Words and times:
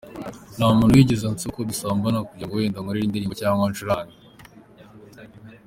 Nta 0.55 0.67
muntu 0.77 0.95
wigeze 0.97 1.23
ansaba 1.25 1.53
ko 1.55 1.61
dusambana 1.69 2.25
kugira 2.29 2.45
ngo 2.47 2.53
wenda 2.59 2.77
ankorere 2.79 3.05
indirimbo 3.05 3.35
cyangwa 3.41 3.63
ancurange. 3.67 4.17